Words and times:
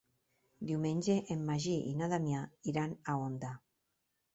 Diumenge 0.69 1.17
en 1.37 1.45
Magí 1.51 1.77
i 1.93 1.95
na 2.03 2.11
Damià 2.17 2.43
iran 2.75 3.01
a 3.15 3.21
Onda. 3.31 3.59